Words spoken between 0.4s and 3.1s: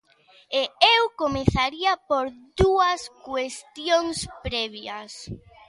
E eu comezaría por dúas